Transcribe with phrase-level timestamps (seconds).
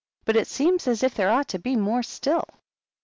[0.25, 2.45] "But it seems as if there ought to be more still."